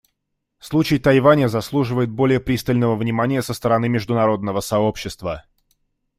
[0.57, 5.43] Случай Тайваня заслуживает более пристального внимания со стороны международного сообщества.